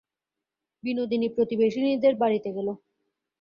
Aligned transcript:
বিনোদিনী 0.83 1.27
প্রতিবেশিনীদের 1.35 2.13
বাড়িতে 2.15 2.49
গেল। 2.55 2.67